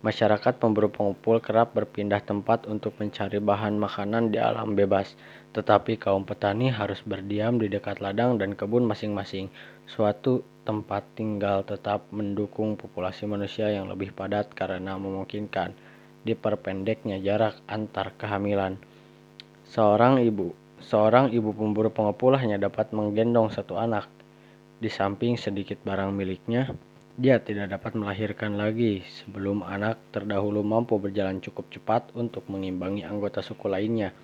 Masyarakat 0.00 0.56
pemburu 0.56 0.88
pengumpul 0.88 1.44
kerap 1.44 1.76
berpindah 1.76 2.24
tempat 2.24 2.64
untuk 2.64 2.96
mencari 2.96 3.36
bahan 3.36 3.76
makanan 3.76 4.32
di 4.32 4.40
alam 4.40 4.72
bebas, 4.72 5.12
tetapi 5.52 6.00
kaum 6.00 6.24
petani 6.24 6.72
harus 6.72 7.04
berdiam 7.04 7.60
di 7.60 7.68
dekat 7.68 8.00
ladang 8.00 8.40
dan 8.40 8.56
kebun 8.56 8.88
masing-masing. 8.88 9.52
Suatu 9.84 10.40
tempat 10.70 11.02
tinggal 11.18 11.66
tetap 11.66 12.06
mendukung 12.14 12.78
populasi 12.78 13.26
manusia 13.26 13.74
yang 13.74 13.90
lebih 13.90 14.14
padat 14.14 14.54
karena 14.54 14.94
memungkinkan 14.94 15.74
diperpendeknya 16.22 17.18
jarak 17.18 17.58
antar 17.66 18.14
kehamilan. 18.14 18.78
Seorang 19.66 20.22
ibu, 20.22 20.54
seorang 20.78 21.34
ibu 21.34 21.50
pemburu 21.50 21.90
pengepul 21.90 22.38
hanya 22.38 22.54
dapat 22.54 22.94
menggendong 22.94 23.50
satu 23.50 23.82
anak. 23.82 24.06
Di 24.78 24.86
samping 24.86 25.34
sedikit 25.34 25.82
barang 25.82 26.14
miliknya, 26.14 26.70
dia 27.18 27.42
tidak 27.42 27.74
dapat 27.74 27.98
melahirkan 27.98 28.54
lagi 28.54 29.02
sebelum 29.02 29.66
anak 29.66 29.98
terdahulu 30.14 30.62
mampu 30.62 31.02
berjalan 31.02 31.42
cukup 31.42 31.66
cepat 31.74 32.14
untuk 32.14 32.46
mengimbangi 32.46 33.02
anggota 33.02 33.42
suku 33.42 33.66
lainnya 33.66 34.14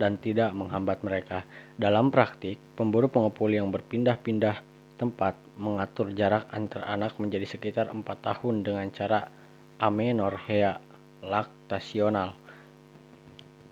dan 0.00 0.16
tidak 0.16 0.56
menghambat 0.56 1.04
mereka. 1.04 1.44
Dalam 1.76 2.08
praktik, 2.08 2.56
pemburu 2.72 3.12
pengepul 3.12 3.52
yang 3.52 3.68
berpindah-pindah 3.68 4.69
tempat 5.00 5.32
mengatur 5.56 6.12
jarak 6.12 6.44
antar 6.52 6.84
anak 6.84 7.16
menjadi 7.16 7.48
sekitar 7.48 7.88
4 7.88 8.04
tahun 8.04 8.60
dengan 8.60 8.92
cara 8.92 9.32
amenorrhea 9.80 10.76
laktasional. 11.24 12.36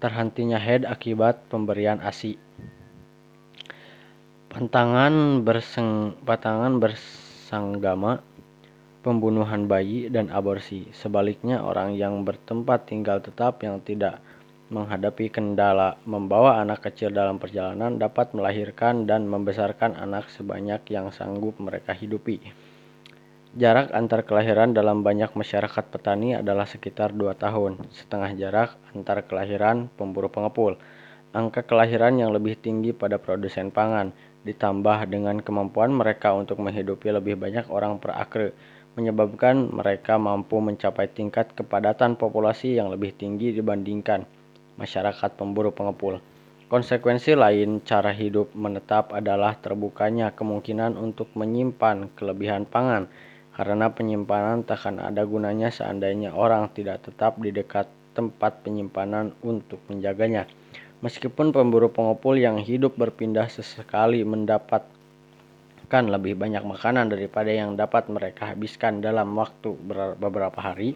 Terhentinya 0.01 0.57
head 0.57 0.89
akibat 0.89 1.45
pemberian 1.53 2.01
ASI. 2.01 2.41
Pantangan 4.49 5.45
berseng, 5.45 6.17
pantangan 6.25 6.81
bersanggama 6.81 8.25
pembunuhan 9.09 9.65
bayi, 9.71 10.13
dan 10.13 10.29
aborsi. 10.29 10.91
Sebaliknya, 10.93 11.63
orang 11.65 11.97
yang 11.97 12.25
bertempat 12.29 12.91
tinggal 12.91 13.25
tetap 13.25 13.63
yang 13.65 13.81
tidak 13.81 14.21
menghadapi 14.69 15.33
kendala 15.33 15.97
membawa 16.05 16.61
anak 16.61 16.85
kecil 16.85 17.09
dalam 17.09 17.41
perjalanan 17.41 17.97
dapat 17.97 18.37
melahirkan 18.37 19.09
dan 19.09 19.25
membesarkan 19.25 19.97
anak 19.97 20.29
sebanyak 20.29 20.85
yang 20.93 21.09
sanggup 21.09 21.57
mereka 21.57 21.97
hidupi. 21.97 22.45
Jarak 23.57 23.97
antar 23.97 24.29
kelahiran 24.29 24.77
dalam 24.77 25.01
banyak 25.01 25.33
masyarakat 25.33 25.85
petani 25.89 26.37
adalah 26.37 26.69
sekitar 26.69 27.17
2 27.17 27.33
tahun, 27.33 27.81
setengah 27.97 28.37
jarak 28.37 28.71
antar 28.93 29.25
kelahiran 29.25 29.89
pemburu 29.97 30.29
pengepul. 30.29 30.77
Angka 31.33 31.65
kelahiran 31.65 32.21
yang 32.21 32.37
lebih 32.37 32.61
tinggi 32.61 32.93
pada 32.93 33.17
produsen 33.17 33.73
pangan, 33.73 34.13
ditambah 34.45 35.09
dengan 35.09 35.41
kemampuan 35.41 35.97
mereka 35.97 36.37
untuk 36.37 36.61
menghidupi 36.61 37.09
lebih 37.09 37.41
banyak 37.41 37.73
orang 37.73 37.97
per 37.97 38.21
akre, 38.21 38.53
menyebabkan 39.01 39.73
mereka 39.73 40.21
mampu 40.21 40.61
mencapai 40.61 41.09
tingkat 41.09 41.57
kepadatan 41.57 42.21
populasi 42.21 42.77
yang 42.77 42.93
lebih 42.93 43.17
tinggi 43.17 43.57
dibandingkan 43.57 44.29
masyarakat 44.79 45.31
pemburu 45.35 45.75
pengepul. 45.75 46.23
Konsekuensi 46.69 47.35
lain 47.35 47.83
cara 47.83 48.15
hidup 48.15 48.55
menetap 48.55 49.11
adalah 49.13 49.57
terbukanya 49.59 50.33
kemungkinan 50.33 50.95
untuk 50.95 51.33
menyimpan 51.35 52.13
kelebihan 52.15 52.69
pangan, 52.69 53.11
karena 53.57 53.91
penyimpanan 53.91 54.63
takkan 54.63 55.03
ada 55.03 55.27
gunanya 55.27 55.75
seandainya 55.75 56.31
orang 56.31 56.71
tidak 56.71 57.03
tetap 57.03 57.37
di 57.43 57.51
dekat 57.51 57.91
tempat 58.13 58.63
penyimpanan 58.63 59.35
untuk 59.43 59.83
menjaganya. 59.91 60.47
Meskipun 60.99 61.55
pemburu 61.55 61.91
pengepul 61.91 62.39
yang 62.39 62.59
hidup 62.59 62.99
berpindah 62.99 63.47
sesekali 63.47 64.23
mendapat 64.27 64.83
makan 65.89 66.13
lebih 66.13 66.37
banyak 66.37 66.61
makanan 66.69 67.09
daripada 67.09 67.49
yang 67.49 67.73
dapat 67.73 68.13
mereka 68.13 68.53
habiskan 68.53 69.01
dalam 69.01 69.33
waktu 69.33 69.73
beberapa 70.21 70.61
hari, 70.61 70.93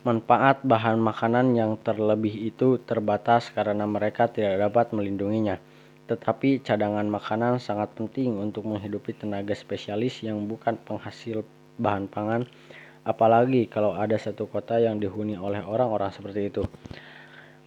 manfaat 0.00 0.64
bahan 0.64 0.96
makanan 0.96 1.52
yang 1.52 1.76
terlebih 1.76 2.32
itu 2.32 2.80
terbatas 2.80 3.52
karena 3.52 3.84
mereka 3.84 4.32
tidak 4.32 4.56
dapat 4.56 4.96
melindunginya. 4.96 5.60
Tetapi 6.08 6.64
cadangan 6.64 7.06
makanan 7.06 7.60
sangat 7.60 7.92
penting 7.94 8.40
untuk 8.40 8.66
menghidupi 8.66 9.14
tenaga 9.14 9.52
spesialis 9.52 10.24
yang 10.24 10.48
bukan 10.48 10.80
penghasil 10.80 11.44
bahan 11.78 12.08
pangan, 12.10 12.48
apalagi 13.04 13.68
kalau 13.68 13.94
ada 13.94 14.16
satu 14.16 14.48
kota 14.48 14.80
yang 14.80 14.98
dihuni 14.98 15.36
oleh 15.38 15.62
orang-orang 15.62 16.10
seperti 16.10 16.50
itu. 16.50 16.64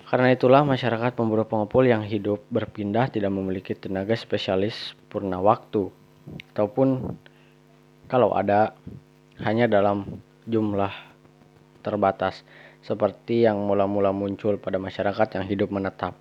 Karena 0.10 0.30
itulah 0.30 0.62
masyarakat 0.62 1.16
pemburu 1.16 1.48
pengepul 1.48 1.88
yang 1.88 2.04
hidup 2.04 2.44
berpindah 2.52 3.10
tidak 3.10 3.32
memiliki 3.34 3.74
tenaga 3.74 4.14
spesialis 4.14 4.94
purna 5.10 5.42
waktu 5.42 5.90
ataupun 6.54 7.18
kalau 8.06 8.36
ada 8.36 8.78
hanya 9.42 9.66
dalam 9.66 10.22
jumlah 10.46 11.13
terbatas 11.84 12.48
seperti 12.80 13.44
yang 13.44 13.60
mula-mula 13.60 14.16
muncul 14.16 14.56
pada 14.56 14.80
masyarakat 14.80 15.28
yang 15.36 15.46
hidup 15.46 15.70
menetap. 15.70 16.16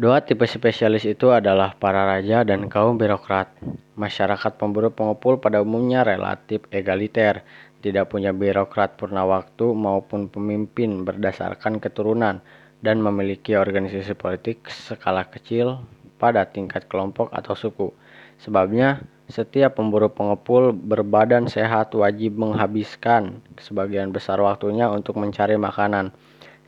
Dua 0.00 0.24
tipe 0.24 0.48
spesialis 0.48 1.04
itu 1.04 1.28
adalah 1.28 1.76
para 1.76 2.08
raja 2.08 2.40
dan 2.40 2.72
kaum 2.72 2.96
birokrat. 2.96 3.52
Masyarakat 4.00 4.56
pemburu 4.56 4.88
pengepul 4.88 5.36
pada 5.36 5.60
umumnya 5.60 6.00
relatif 6.06 6.64
egaliter, 6.72 7.44
tidak 7.84 8.08
punya 8.08 8.32
birokrat 8.32 8.96
purna 8.96 9.28
waktu 9.28 9.76
maupun 9.76 10.32
pemimpin 10.32 11.04
berdasarkan 11.04 11.84
keturunan, 11.84 12.40
dan 12.80 12.96
memiliki 13.04 13.60
organisasi 13.60 14.16
politik 14.16 14.72
skala 14.72 15.28
kecil 15.28 15.84
pada 16.16 16.48
tingkat 16.48 16.88
kelompok 16.88 17.28
atau 17.36 17.52
suku. 17.52 17.92
Sebabnya, 18.40 19.04
setiap 19.30 19.78
pemburu 19.78 20.10
pengepul 20.10 20.74
berbadan 20.74 21.46
sehat 21.46 21.94
wajib 21.94 22.36
menghabiskan 22.36 23.40
sebagian 23.56 24.10
besar 24.10 24.42
waktunya 24.42 24.90
untuk 24.90 25.16
mencari 25.16 25.54
makanan. 25.54 26.10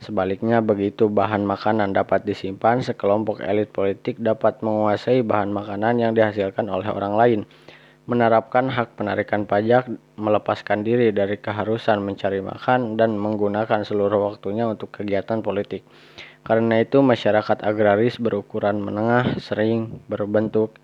Sebaliknya, 0.03 0.59
begitu 0.59 1.07
bahan 1.07 1.47
makanan 1.47 1.95
dapat 1.95 2.27
disimpan, 2.27 2.83
sekelompok 2.83 3.39
elit 3.39 3.71
politik 3.71 4.19
dapat 4.19 4.59
menguasai 4.59 5.23
bahan 5.23 5.55
makanan 5.55 5.95
yang 5.95 6.11
dihasilkan 6.11 6.67
oleh 6.67 6.91
orang 6.91 7.15
lain. 7.15 7.39
Menerapkan 8.03 8.67
hak 8.67 8.99
penarikan 8.99 9.47
pajak, 9.47 9.87
melepaskan 10.19 10.83
diri 10.83 11.15
dari 11.15 11.39
keharusan 11.39 12.03
mencari 12.03 12.43
makan, 12.43 12.99
dan 12.99 13.15
menggunakan 13.15 13.87
seluruh 13.87 14.27
waktunya 14.27 14.67
untuk 14.67 14.91
kegiatan 14.91 15.39
politik. 15.39 15.87
Karena 16.43 16.83
itu, 16.83 16.99
masyarakat 16.99 17.63
agraris 17.63 18.19
berukuran 18.19 18.83
menengah 18.83 19.39
sering 19.39 20.03
berbentuk 20.11 20.75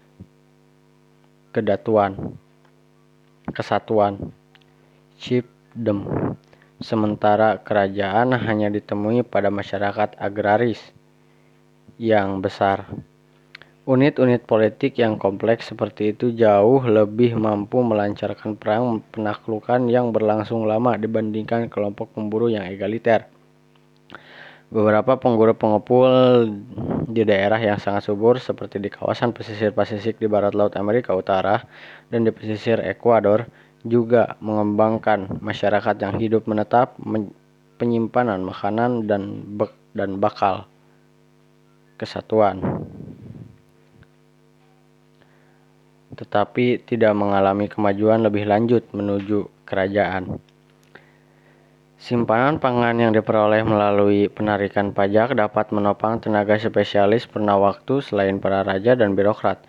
kedatuan, 1.49 2.37
kesatuan, 3.49 4.29
chiefdom, 5.17 6.05
sementara 6.77 7.59
kerajaan 7.59 8.37
hanya 8.37 8.69
ditemui 8.69 9.25
pada 9.25 9.49
masyarakat 9.49 10.15
agraris 10.21 10.79
yang 11.99 12.39
besar. 12.39 12.87
Unit-unit 13.89 14.45
politik 14.45 15.01
yang 15.01 15.17
kompleks 15.17 15.73
seperti 15.73 16.13
itu 16.13 16.29
jauh 16.29 16.77
lebih 16.85 17.33
mampu 17.33 17.81
melancarkan 17.81 18.53
perang 18.53 19.01
penaklukan 19.09 19.89
yang 19.89 20.13
berlangsung 20.13 20.69
lama 20.69 20.93
dibandingkan 20.93 21.65
kelompok 21.73 22.13
pemburu 22.13 22.53
yang 22.53 22.69
egaliter. 22.69 23.25
Beberapa 24.69 25.17
pengguru 25.17 25.57
pengepul 25.57 26.45
di 27.09 27.25
daerah 27.25 27.57
yang 27.57 27.81
sangat 27.81 28.05
subur 28.05 28.37
seperti 28.37 28.77
di 28.77 28.93
kawasan 28.93 29.33
pesisir 29.33 29.73
Pasifik 29.73 30.21
di 30.21 30.29
barat 30.29 30.53
laut 30.53 30.77
Amerika 30.77 31.17
Utara 31.17 31.65
dan 32.13 32.21
di 32.21 32.29
pesisir 32.29 32.77
Ekuador 32.77 33.49
juga 33.81 34.37
mengembangkan 34.37 35.41
masyarakat 35.41 35.97
yang 35.97 36.21
hidup 36.21 36.45
menetap, 36.45 36.93
penyimpanan 37.81 38.45
makanan 38.45 39.09
dan 39.09 39.41
be 39.57 39.65
dan 39.97 40.21
bakal 40.21 40.69
kesatuan. 41.97 42.61
Tetapi 46.13 46.85
tidak 46.85 47.17
mengalami 47.17 47.65
kemajuan 47.65 48.21
lebih 48.21 48.45
lanjut 48.45 48.85
menuju 48.93 49.49
kerajaan. 49.65 50.37
Simpanan 51.99 52.63
pangan 52.63 52.95
yang 52.95 53.11
diperoleh 53.11 53.59
melalui 53.67 54.31
penarikan 54.31 54.95
pajak 54.95 55.35
dapat 55.35 55.75
menopang 55.75 56.23
tenaga 56.23 56.55
spesialis 56.55 57.27
pernah 57.27 57.59
waktu 57.59 57.99
selain 57.99 58.39
para 58.39 58.63
raja 58.63 58.95
dan 58.95 59.19
birokrat. 59.19 59.59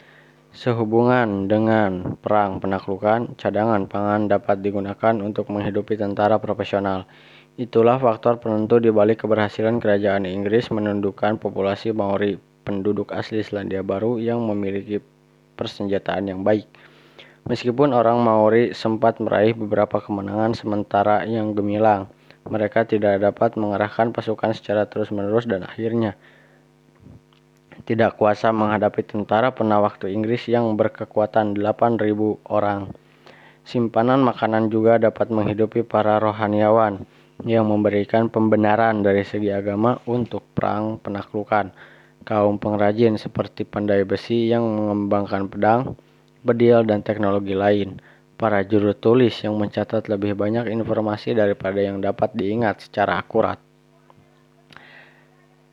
Sehubungan 0.54 1.50
dengan 1.50 2.14
perang 2.22 2.62
penaklukan, 2.62 3.34
cadangan 3.34 3.90
pangan 3.90 4.30
dapat 4.30 4.62
digunakan 4.62 5.18
untuk 5.18 5.50
menghidupi 5.50 5.98
tentara 5.98 6.38
profesional. 6.38 7.10
Itulah 7.58 7.98
faktor 7.98 8.38
penentu 8.38 8.78
di 8.78 8.94
balik 8.94 9.26
keberhasilan 9.26 9.82
kerajaan 9.82 10.22
Inggris 10.22 10.70
menundukkan 10.70 11.34
populasi 11.42 11.90
Maori 11.90 12.38
penduduk 12.62 13.10
asli 13.10 13.42
Selandia 13.42 13.82
Baru 13.82 14.22
yang 14.22 14.38
memiliki 14.46 15.02
persenjataan 15.58 16.30
yang 16.30 16.46
baik. 16.46 16.70
Meskipun 17.50 17.90
orang 17.90 18.22
Maori 18.22 18.70
sempat 18.70 19.18
meraih 19.18 19.50
beberapa 19.50 19.98
kemenangan 19.98 20.54
sementara 20.54 21.26
yang 21.26 21.58
gemilang, 21.58 22.06
mereka 22.48 22.88
tidak 22.88 23.20
dapat 23.20 23.60
mengerahkan 23.60 24.16
pasukan 24.16 24.56
secara 24.56 24.88
terus-menerus 24.88 25.44
dan 25.44 25.66
akhirnya 25.66 26.16
tidak 27.84 28.16
kuasa 28.16 28.52
menghadapi 28.52 29.04
tentara 29.04 29.52
pernah 29.52 29.80
waktu 29.80 30.12
Inggris 30.12 30.48
yang 30.48 30.76
berkekuatan 30.76 31.56
8.000 31.56 32.00
orang. 32.48 32.92
Simpanan 33.64 34.24
makanan 34.24 34.68
juga 34.72 34.96
dapat 35.00 35.28
menghidupi 35.32 35.84
para 35.84 36.20
rohaniawan 36.20 37.04
yang 37.44 37.68
memberikan 37.68 38.28
pembenaran 38.28 39.00
dari 39.00 39.24
segi 39.24 39.48
agama 39.52 39.96
untuk 40.04 40.44
perang 40.52 41.00
penaklukan. 41.00 41.72
Kaum 42.20 42.60
pengrajin 42.60 43.16
seperti 43.16 43.64
pandai 43.64 44.04
besi 44.04 44.52
yang 44.52 44.60
mengembangkan 44.60 45.48
pedang, 45.48 45.96
bedil, 46.44 46.84
dan 46.84 47.00
teknologi 47.00 47.56
lain 47.56 47.96
para 48.40 48.64
juru 48.64 48.96
tulis 48.96 49.36
yang 49.44 49.60
mencatat 49.60 50.08
lebih 50.08 50.32
banyak 50.32 50.72
informasi 50.72 51.36
daripada 51.36 51.76
yang 51.76 52.00
dapat 52.00 52.32
diingat 52.32 52.88
secara 52.88 53.20
akurat. 53.20 53.60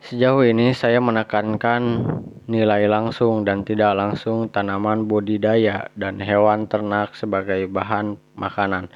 Sejauh 0.03 0.43
ini 0.43 0.75
saya 0.75 0.99
menekankan 0.99 2.03
nilai 2.51 2.91
langsung 2.91 3.47
dan 3.47 3.63
tidak 3.63 3.95
langsung 3.95 4.51
tanaman 4.51 5.07
budidaya 5.07 5.87
dan 5.95 6.19
hewan 6.19 6.67
ternak 6.67 7.15
sebagai 7.15 7.71
bahan 7.71 8.19
makanan. 8.35 8.91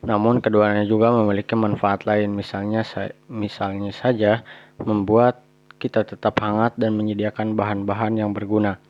Namun 0.00 0.40
keduanya 0.40 0.88
juga 0.88 1.12
memiliki 1.12 1.52
manfaat 1.52 2.08
lain, 2.08 2.32
misalnya 2.32 2.80
misalnya 3.28 3.92
saja 3.92 4.40
membuat 4.80 5.44
kita 5.76 6.08
tetap 6.08 6.40
hangat 6.40 6.72
dan 6.80 6.96
menyediakan 6.96 7.52
bahan-bahan 7.52 8.16
yang 8.16 8.32
berguna. 8.32 8.80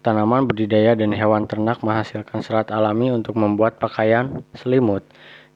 Tanaman 0.00 0.48
budidaya 0.48 0.96
dan 0.96 1.12
hewan 1.12 1.44
ternak 1.44 1.84
menghasilkan 1.84 2.40
serat 2.40 2.72
alami 2.72 3.12
untuk 3.12 3.36
membuat 3.36 3.76
pakaian, 3.76 4.40
selimut, 4.56 5.04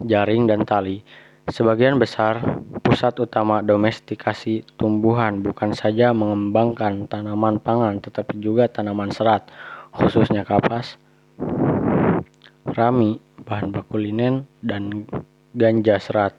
jaring, 0.05 0.45
dan 0.45 0.69
tali. 0.69 1.01
Sebagian 1.49 1.97
besar 1.97 2.45
pusat 2.85 3.17
utama 3.17 3.65
domestikasi 3.65 4.67
tumbuhan 4.77 5.41
bukan 5.41 5.73
saja 5.73 6.13
mengembangkan 6.13 7.09
tanaman 7.09 7.63
pangan 7.63 8.03
tetapi 8.03 8.37
juga 8.43 8.69
tanaman 8.69 9.09
serat, 9.09 9.49
khususnya 9.95 10.45
kapas, 10.45 11.01
rami, 12.77 13.23
bahan 13.47 13.73
baku 13.73 13.97
linen, 13.97 14.45
dan 14.61 15.07
ganja 15.55 15.97
serat. 16.03 16.35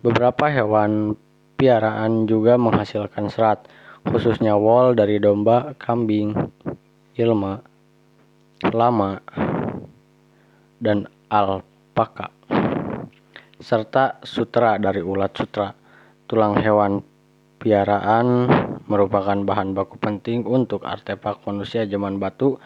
Beberapa 0.00 0.46
hewan 0.48 1.18
piaraan 1.58 2.30
juga 2.30 2.54
menghasilkan 2.54 3.28
serat, 3.28 3.66
khususnya 4.06 4.54
wol 4.54 4.94
dari 4.94 5.18
domba, 5.18 5.74
kambing, 5.76 6.32
Ilma, 7.16 7.56
Lama, 8.76 9.16
dan 10.76 11.08
Alpaka, 11.32 12.28
serta 13.56 14.20
sutra 14.20 14.76
dari 14.76 15.00
ulat 15.00 15.32
sutra. 15.32 15.72
Tulang 16.28 16.60
hewan 16.60 17.00
piaraan 17.56 18.52
merupakan 18.84 19.32
bahan 19.32 19.72
baku 19.72 19.96
penting 19.96 20.44
untuk 20.44 20.84
artefak 20.84 21.40
manusia 21.48 21.88
zaman 21.88 22.20
batu 22.20 22.60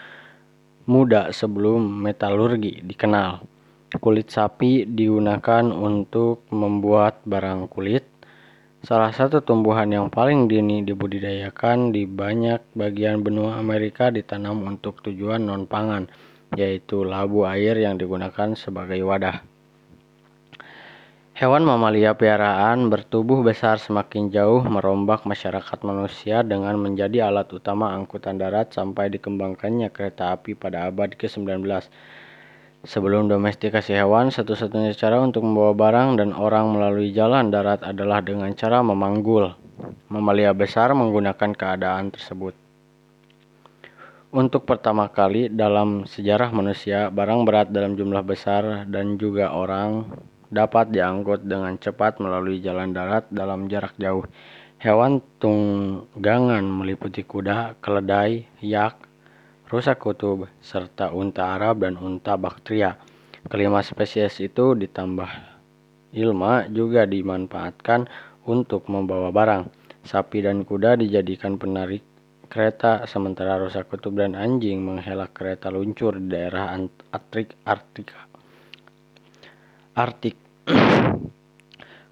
muda 0.90 1.30
sebelum 1.30 1.86
metalurgi 2.02 2.82
dikenal. 2.82 3.46
Kulit 4.02 4.34
sapi 4.34 4.82
digunakan 4.82 5.62
untuk 5.70 6.42
membuat 6.50 7.22
barang 7.22 7.70
kulit, 7.70 8.02
Salah 8.80 9.12
satu 9.12 9.44
tumbuhan 9.44 9.92
yang 9.92 10.08
paling 10.08 10.48
dini 10.48 10.80
dibudidayakan 10.80 11.92
di 11.92 12.08
banyak 12.08 12.64
bagian 12.72 13.20
benua 13.20 13.60
Amerika 13.60 14.08
ditanam 14.08 14.64
untuk 14.64 15.04
tujuan 15.04 15.44
non-pangan, 15.44 16.08
yaitu 16.56 17.04
labu 17.04 17.44
air 17.44 17.76
yang 17.76 18.00
digunakan 18.00 18.56
sebagai 18.56 19.04
wadah. 19.04 19.44
Hewan 21.36 21.64
mamalia 21.64 22.16
piaraan 22.16 22.88
bertubuh 22.92 23.40
besar 23.40 23.76
semakin 23.80 24.28
jauh 24.28 24.60
merombak 24.60 25.24
masyarakat 25.24 25.80
manusia 25.84 26.40
dengan 26.40 26.76
menjadi 26.76 27.32
alat 27.32 27.48
utama 27.52 27.96
angkutan 27.96 28.36
darat 28.36 28.72
sampai 28.72 29.08
dikembangkannya 29.08 29.88
kereta 29.88 30.36
api 30.36 30.56
pada 30.56 30.88
abad 30.88 31.16
ke-19. 31.16 31.64
Sebelum 32.80 33.28
domestikasi 33.28 33.92
hewan, 33.92 34.32
satu-satunya 34.32 34.96
cara 34.96 35.20
untuk 35.20 35.44
membawa 35.44 35.76
barang 35.76 36.16
dan 36.16 36.32
orang 36.32 36.72
melalui 36.72 37.12
jalan 37.12 37.52
darat 37.52 37.84
adalah 37.84 38.24
dengan 38.24 38.48
cara 38.56 38.80
memanggul. 38.80 39.52
Mamalia 40.08 40.56
besar 40.56 40.96
menggunakan 40.96 41.52
keadaan 41.52 42.08
tersebut. 42.08 42.56
Untuk 44.32 44.64
pertama 44.64 45.12
kali 45.12 45.52
dalam 45.52 46.08
sejarah 46.08 46.48
manusia, 46.56 47.12
barang 47.12 47.44
berat 47.44 47.68
dalam 47.68 48.00
jumlah 48.00 48.24
besar 48.24 48.88
dan 48.88 49.20
juga 49.20 49.52
orang 49.52 50.06
dapat 50.48 50.88
diangkut 50.88 51.44
dengan 51.44 51.76
cepat 51.76 52.16
melalui 52.16 52.64
jalan 52.64 52.96
darat 52.96 53.28
dalam 53.28 53.68
jarak 53.68 53.92
jauh. 54.00 54.24
Hewan 54.80 55.20
tunggangan 55.36 56.64
meliputi 56.64 57.28
kuda, 57.28 57.76
keledai, 57.84 58.48
yak, 58.64 59.09
rusa 59.70 59.94
kutub, 59.94 60.50
serta 60.58 61.14
unta 61.14 61.54
Arab 61.54 61.86
dan 61.86 61.94
unta 61.94 62.34
Baktria. 62.34 62.98
Kelima 63.46 63.80
spesies 63.86 64.42
itu 64.42 64.74
ditambah 64.74 65.30
ilma 66.10 66.66
juga 66.66 67.06
dimanfaatkan 67.06 68.10
untuk 68.50 68.90
membawa 68.90 69.30
barang. 69.30 69.70
Sapi 70.02 70.42
dan 70.42 70.66
kuda 70.66 70.98
dijadikan 70.98 71.54
penarik 71.54 72.02
kereta, 72.50 73.06
sementara 73.06 73.62
rusa 73.62 73.86
kutub 73.86 74.18
dan 74.18 74.34
anjing 74.34 74.82
menghela 74.82 75.30
kereta 75.30 75.70
luncur 75.70 76.18
di 76.18 76.34
daerah 76.34 76.74
Artik. 77.14 77.54
Artika. 77.62 78.26
Artik. 79.94 80.34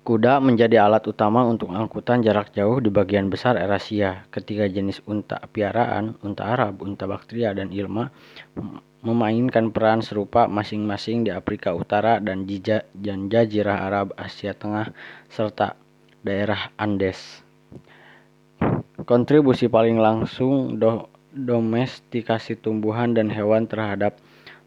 Kuda 0.08 0.40
menjadi 0.40 0.80
alat 0.80 1.04
utama 1.04 1.44
untuk 1.44 1.68
angkutan 1.68 2.24
jarak 2.24 2.56
jauh 2.56 2.80
di 2.80 2.88
bagian 2.88 3.28
besar 3.28 3.60
Eurasia. 3.60 4.24
Ketiga 4.32 4.64
jenis 4.64 5.04
unta 5.04 5.36
piaraan, 5.52 6.16
unta 6.24 6.48
Arab, 6.48 6.80
unta 6.80 7.04
Baktria, 7.04 7.52
dan 7.52 7.68
Ilma, 7.68 8.08
memainkan 9.04 9.68
peran 9.68 10.00
serupa 10.00 10.48
masing-masing 10.48 11.28
di 11.28 11.30
Afrika 11.36 11.76
Utara 11.76 12.24
dan 12.24 12.48
Jazirah 13.28 13.84
Arab, 13.84 14.16
Asia 14.16 14.56
Tengah, 14.56 14.96
serta 15.28 15.76
daerah 16.24 16.72
Andes. 16.80 17.44
Kontribusi 19.04 19.68
paling 19.68 20.00
langsung 20.00 20.80
do 20.80 21.04
domestikasi 21.36 22.56
tumbuhan 22.56 23.12
dan 23.12 23.28
hewan 23.28 23.68
terhadap 23.68 24.16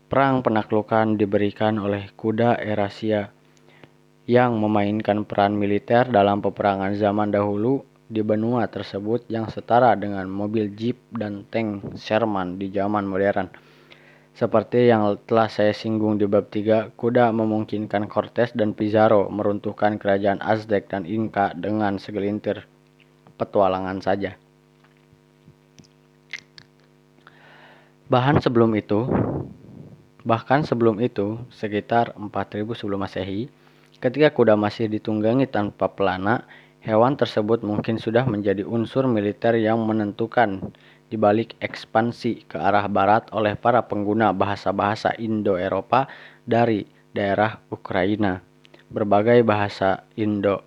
perang 0.06 0.46
penaklukan 0.46 1.18
diberikan 1.18 1.82
oleh 1.82 2.14
kuda 2.14 2.62
Eurasia 2.62 3.34
yang 4.30 4.58
memainkan 4.62 5.26
peran 5.26 5.58
militer 5.58 6.06
dalam 6.10 6.42
peperangan 6.46 6.94
zaman 6.94 7.34
dahulu 7.34 7.82
di 8.12 8.20
benua 8.20 8.68
tersebut 8.68 9.24
yang 9.32 9.48
setara 9.48 9.96
dengan 9.96 10.28
mobil 10.28 10.68
jeep 10.76 11.00
dan 11.16 11.48
tank 11.48 11.96
Sherman 11.96 12.60
di 12.60 12.68
zaman 12.68 13.08
modern. 13.08 13.48
Seperti 14.32 14.88
yang 14.88 15.20
telah 15.28 15.48
saya 15.52 15.72
singgung 15.76 16.16
di 16.20 16.28
bab 16.28 16.48
3, 16.48 16.96
kuda 16.96 17.32
memungkinkan 17.36 18.08
Cortes 18.08 18.52
dan 18.56 18.72
Pizarro 18.76 19.28
meruntuhkan 19.28 20.00
kerajaan 20.00 20.40
Aztec 20.40 20.88
dan 20.88 21.04
Inca 21.04 21.52
dengan 21.56 22.00
segelintir 22.00 22.64
petualangan 23.36 24.00
saja. 24.00 24.40
Bahan 28.12 28.44
sebelum 28.44 28.76
itu, 28.76 29.08
bahkan 30.28 30.68
sebelum 30.68 31.00
itu, 31.00 31.40
sekitar 31.52 32.12
4000 32.20 32.76
sebelum 32.76 33.08
Masehi, 33.08 33.48
Ketika 34.02 34.34
kuda 34.34 34.58
masih 34.58 34.90
ditunggangi 34.90 35.46
tanpa 35.46 35.86
pelana, 35.94 36.50
hewan 36.82 37.14
tersebut 37.14 37.62
mungkin 37.62 38.02
sudah 38.02 38.26
menjadi 38.26 38.66
unsur 38.66 39.06
militer 39.06 39.54
yang 39.62 39.78
menentukan 39.86 40.74
di 41.06 41.22
balik 41.22 41.54
ekspansi 41.62 42.50
ke 42.50 42.58
arah 42.58 42.90
barat 42.90 43.30
oleh 43.30 43.54
para 43.54 43.86
pengguna 43.86 44.34
bahasa-bahasa 44.34 45.14
Indo-Eropa 45.22 46.10
dari 46.50 46.82
daerah 47.14 47.62
Ukraina. 47.70 48.42
Berbagai 48.90 49.46
bahasa 49.46 50.02
Indo 50.18 50.66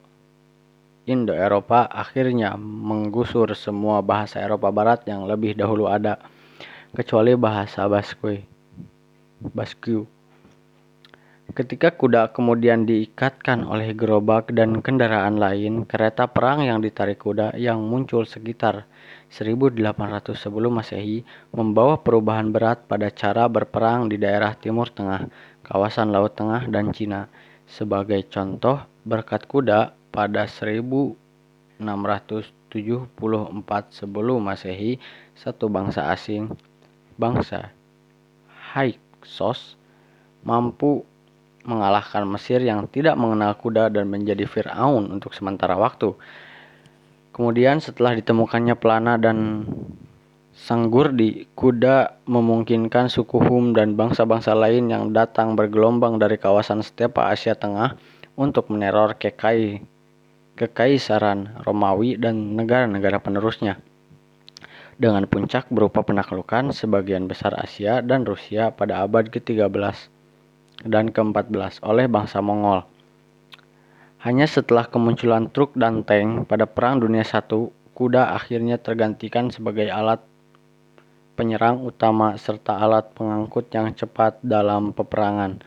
Indo-Eropa 1.04 1.90
akhirnya 1.90 2.56
menggusur 2.56 3.52
semua 3.52 4.00
bahasa 4.00 4.40
Eropa 4.40 4.72
Barat 4.72 5.04
yang 5.04 5.28
lebih 5.28 5.52
dahulu 5.52 5.84
ada, 5.90 6.16
kecuali 6.96 7.36
bahasa 7.36 7.84
Basque. 7.90 8.46
Basque 9.52 10.06
Ketika 11.52 11.92
kuda 11.92 12.32
kemudian 12.32 12.88
diikatkan 12.88 13.68
oleh 13.68 13.92
gerobak 13.92 14.48
dan 14.56 14.80
kendaraan 14.80 15.36
lain, 15.36 15.84
kereta 15.84 16.24
perang 16.24 16.64
yang 16.64 16.80
ditarik 16.80 17.20
kuda 17.20 17.52
yang 17.60 17.84
muncul 17.84 18.24
sekitar 18.24 18.88
1800 19.28 19.76
sebelum 20.32 20.80
Masehi 20.80 21.20
membawa 21.52 22.00
perubahan 22.00 22.48
berat 22.48 22.88
pada 22.88 23.12
cara 23.12 23.44
berperang 23.44 24.08
di 24.08 24.16
daerah 24.16 24.56
Timur 24.56 24.88
Tengah, 24.88 25.28
kawasan 25.68 26.16
Laut 26.16 26.32
Tengah, 26.32 26.64
dan 26.72 26.96
Cina. 26.96 27.28
Sebagai 27.68 28.24
contoh, 28.32 28.80
berkat 29.04 29.44
kuda 29.44 29.92
pada 30.16 30.48
1674 30.48 32.72
sebelum 33.92 34.40
Masehi, 34.40 34.96
satu 35.36 35.68
bangsa 35.68 36.08
asing, 36.08 36.56
bangsa 37.20 37.68
Hyksos, 38.72 39.76
mampu 40.40 41.04
mengalahkan 41.64 42.28
Mesir 42.28 42.60
yang 42.60 42.84
tidak 42.92 43.16
mengenal 43.16 43.56
kuda 43.56 43.88
dan 43.88 44.08
menjadi 44.08 44.44
Firaun 44.44 45.08
untuk 45.08 45.32
sementara 45.32 45.74
waktu. 45.74 46.12
Kemudian 47.34 47.82
setelah 47.82 48.14
ditemukannya 48.14 48.78
pelana 48.78 49.18
dan 49.18 49.66
Sanggurdi, 50.54 51.50
kuda 51.58 52.22
memungkinkan 52.30 53.10
suku 53.10 53.42
Hum 53.42 53.74
dan 53.74 53.98
bangsa-bangsa 53.98 54.54
lain 54.54 54.86
yang 54.86 55.10
datang 55.10 55.58
bergelombang 55.58 56.22
dari 56.22 56.38
kawasan 56.38 56.78
stepa 56.86 57.26
Asia 57.26 57.58
Tengah 57.58 57.98
untuk 58.38 58.70
meneror 58.70 59.18
Kekai, 59.18 59.82
Kekaisaran 60.54 61.58
Romawi 61.66 62.14
dan 62.14 62.54
negara-negara 62.54 63.18
penerusnya. 63.18 63.82
Dengan 64.94 65.26
puncak 65.26 65.66
berupa 65.74 66.06
penaklukan 66.06 66.70
sebagian 66.70 67.26
besar 67.26 67.58
Asia 67.58 67.98
dan 67.98 68.22
Rusia 68.22 68.70
pada 68.70 69.02
abad 69.02 69.26
ke-13 69.26 70.13
dan 70.82 71.14
ke-14 71.14 71.78
oleh 71.86 72.10
bangsa 72.10 72.42
Mongol. 72.42 72.82
Hanya 74.24 74.48
setelah 74.48 74.88
kemunculan 74.88 75.52
truk 75.52 75.76
dan 75.78 76.02
tank 76.02 76.48
pada 76.48 76.64
Perang 76.64 76.98
Dunia 76.98 77.22
I, 77.22 77.70
kuda 77.94 78.34
akhirnya 78.34 78.80
tergantikan 78.80 79.52
sebagai 79.52 79.86
alat 79.92 80.24
penyerang 81.38 81.82
utama 81.82 82.34
serta 82.38 82.78
alat 82.78 83.10
pengangkut 83.14 83.70
yang 83.70 83.92
cepat 83.94 84.40
dalam 84.42 84.90
peperangan. 84.96 85.60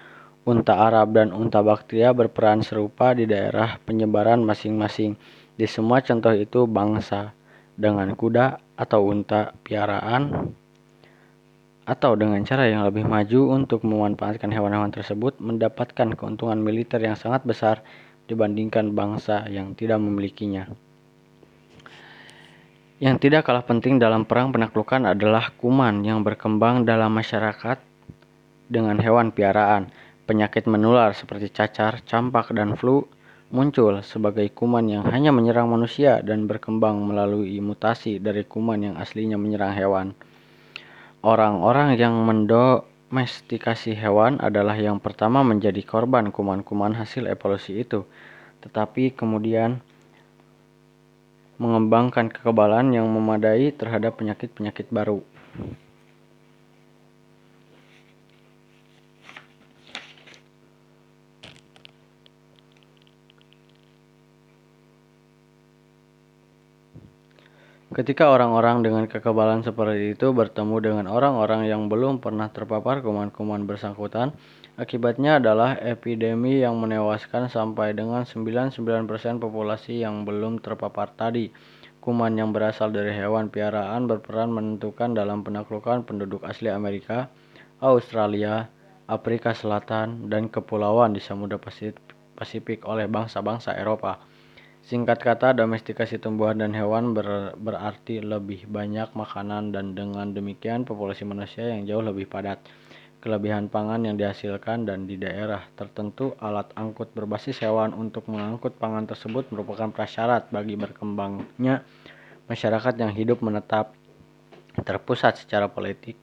Unta 0.47 0.79
Arab 0.79 1.11
dan 1.11 1.35
unta 1.35 1.59
Baktria 1.59 2.15
berperan 2.15 2.63
serupa 2.63 3.11
di 3.11 3.27
daerah 3.27 3.77
penyebaran 3.83 4.39
masing-masing. 4.41 5.19
Di 5.59 5.67
semua 5.67 5.99
contoh 5.99 6.31
itu 6.31 6.63
bangsa 6.63 7.35
dengan 7.75 8.15
kuda 8.15 8.57
atau 8.79 9.11
unta 9.11 9.51
piaraan 9.61 10.55
atau 11.87 12.19
dengan 12.19 12.43
cara 12.43 12.67
yang 12.67 12.83
lebih 12.83 13.07
maju 13.07 13.55
untuk 13.55 13.87
memanfaatkan 13.87 14.51
hewan-hewan 14.51 14.91
tersebut 14.91 15.39
mendapatkan 15.39 16.19
keuntungan 16.19 16.59
militer 16.59 16.99
yang 16.99 17.15
sangat 17.15 17.47
besar 17.47 17.79
dibandingkan 18.27 18.91
bangsa 18.91 19.47
yang 19.47 19.71
tidak 19.71 20.03
memilikinya. 20.03 20.67
Yang 22.99 23.29
tidak 23.29 23.47
kalah 23.47 23.63
penting 23.63 24.03
dalam 24.03 24.27
perang 24.27 24.51
penaklukan 24.51 25.07
adalah 25.07 25.55
kuman 25.55 26.03
yang 26.03 26.27
berkembang 26.27 26.83
dalam 26.83 27.15
masyarakat 27.15 27.79
dengan 28.67 28.99
hewan 28.99 29.31
piaraan. 29.31 29.87
Penyakit 30.27 30.67
menular 30.67 31.15
seperti 31.15 31.47
cacar, 31.55 32.03
campak, 32.03 32.51
dan 32.51 32.75
flu 32.75 33.07
muncul 33.47 34.03
sebagai 34.03 34.51
kuman 34.51 34.91
yang 34.91 35.03
hanya 35.07 35.31
menyerang 35.31 35.71
manusia 35.71 36.19
dan 36.19 36.51
berkembang 36.51 36.99
melalui 36.99 37.55
mutasi 37.63 38.19
dari 38.19 38.43
kuman 38.43 38.91
yang 38.91 38.95
aslinya 38.99 39.39
menyerang 39.39 39.71
hewan. 39.71 40.07
Orang-orang 41.27 41.99
yang 41.99 42.23
mendomestikasi 42.23 43.99
hewan 43.99 44.39
adalah 44.39 44.79
yang 44.79 44.95
pertama 45.03 45.43
menjadi 45.43 45.83
korban 45.83 46.31
kuman-kuman 46.31 46.95
hasil 46.95 47.27
evolusi 47.27 47.83
itu, 47.83 48.07
tetapi 48.63 49.11
kemudian 49.11 49.83
mengembangkan 51.59 52.31
kekebalan 52.31 52.95
yang 52.95 53.11
memadai 53.11 53.75
terhadap 53.75 54.15
penyakit-penyakit 54.23 54.87
baru. 54.87 55.19
Ketika 67.87 68.27
orang-orang 68.27 68.83
dengan 68.83 69.07
kekebalan 69.07 69.63
seperti 69.63 70.11
itu 70.11 70.35
bertemu 70.35 70.75
dengan 70.83 71.05
orang-orang 71.07 71.71
yang 71.71 71.87
belum 71.87 72.19
pernah 72.19 72.51
terpapar 72.51 72.99
kuman-kuman 72.99 73.63
bersangkutan, 73.63 74.35
akibatnya 74.75 75.39
adalah 75.39 75.79
epidemi 75.79 76.59
yang 76.59 76.75
menewaskan 76.83 77.47
sampai 77.47 77.95
dengan 77.95 78.27
99% 78.27 79.07
populasi 79.39 80.03
yang 80.03 80.27
belum 80.27 80.59
terpapar 80.59 81.15
tadi. 81.15 81.47
Kuman 82.03 82.35
yang 82.35 82.51
berasal 82.51 82.91
dari 82.91 83.15
hewan 83.15 83.47
piaraan 83.47 84.03
berperan 84.03 84.51
menentukan 84.51 85.15
dalam 85.15 85.47
penaklukan 85.47 86.03
penduduk 86.03 86.43
asli 86.43 86.67
Amerika, 86.67 87.31
Australia, 87.79 88.67
Afrika 89.07 89.55
Selatan, 89.55 90.27
dan 90.27 90.51
kepulauan 90.51 91.15
di 91.15 91.23
Samudra 91.23 91.55
Pasifik 92.35 92.83
oleh 92.83 93.07
bangsa-bangsa 93.07 93.79
Eropa. 93.79 94.26
Singkat 94.87 95.19
kata, 95.19 95.51
domestikasi 95.51 96.15
tumbuhan 96.15 96.63
dan 96.63 96.71
hewan 96.71 97.11
ber, 97.11 97.51
berarti 97.59 98.23
lebih 98.23 98.71
banyak 98.71 99.11
makanan 99.11 99.75
dan 99.75 99.91
dengan 99.91 100.31
demikian 100.31 100.87
populasi 100.87 101.27
manusia 101.27 101.75
yang 101.75 101.83
jauh 101.83 101.99
lebih 101.99 102.23
padat. 102.23 102.63
Kelebihan 103.19 103.67
pangan 103.67 104.07
yang 104.07 104.15
dihasilkan 104.15 104.87
dan 104.87 105.03
di 105.03 105.19
daerah 105.19 105.59
tertentu 105.75 106.39
alat 106.39 106.71
angkut 106.79 107.11
berbasis 107.11 107.59
hewan 107.67 107.91
untuk 107.91 108.31
mengangkut 108.31 108.79
pangan 108.79 109.03
tersebut 109.03 109.51
merupakan 109.51 109.91
prasyarat 109.91 110.47
bagi 110.55 110.79
berkembangnya 110.79 111.83
masyarakat 112.47 112.95
yang 112.95 113.11
hidup 113.11 113.43
menetap 113.43 113.91
terpusat 114.87 115.43
secara 115.43 115.67
politik, 115.67 116.15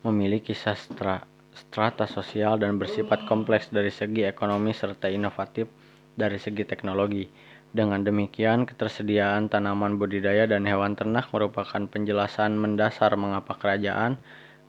memiliki 0.00 0.56
sastra, 0.56 1.20
strata 1.52 2.08
sosial 2.08 2.56
dan 2.56 2.80
bersifat 2.80 3.28
kompleks 3.28 3.68
dari 3.68 3.92
segi 3.92 4.24
ekonomi 4.24 4.72
serta 4.72 5.12
inovatif 5.12 5.68
dari 6.16 6.40
segi 6.40 6.64
teknologi. 6.64 7.45
Dengan 7.76 8.00
demikian, 8.00 8.64
ketersediaan 8.64 9.52
tanaman 9.52 10.00
budidaya 10.00 10.48
dan 10.48 10.64
hewan 10.64 10.96
ternak 10.96 11.28
merupakan 11.28 11.84
penjelasan 11.84 12.56
mendasar 12.56 13.12
mengapa 13.20 13.52
kerajaan, 13.52 14.16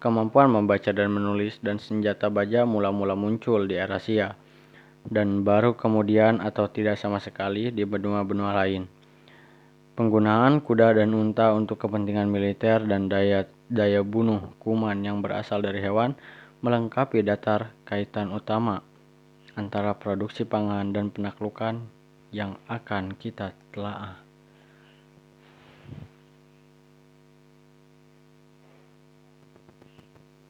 kemampuan 0.04 0.52
membaca 0.52 0.92
dan 0.92 1.16
menulis, 1.16 1.56
dan 1.64 1.80
senjata 1.80 2.28
baja 2.28 2.68
mula-mula 2.68 3.16
muncul 3.16 3.64
di 3.64 3.80
Eurasia, 3.80 4.36
dan 5.08 5.48
baru 5.48 5.80
kemudian 5.80 6.44
atau 6.44 6.68
tidak 6.68 7.00
sama 7.00 7.24
sekali 7.24 7.72
di 7.72 7.88
benua-benua 7.88 8.52
lain. 8.60 8.92
Penggunaan 9.96 10.60
kuda 10.60 11.00
dan 11.00 11.16
unta 11.16 11.56
untuk 11.56 11.80
kepentingan 11.80 12.28
militer 12.28 12.84
dan 12.84 13.08
daya, 13.08 13.48
daya 13.72 14.04
bunuh 14.04 14.52
kuman 14.60 15.00
yang 15.00 15.24
berasal 15.24 15.64
dari 15.64 15.80
hewan 15.80 16.12
melengkapi 16.60 17.24
datar 17.24 17.72
kaitan 17.88 18.36
utama 18.36 18.84
antara 19.56 19.96
produksi 19.96 20.44
pangan 20.44 20.92
dan 20.92 21.08
penaklukan 21.08 21.88
yang 22.36 22.60
akan 22.68 23.16
kita 23.16 23.56
telah 23.72 24.27